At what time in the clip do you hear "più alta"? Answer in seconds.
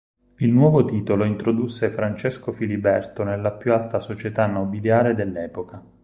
3.51-3.99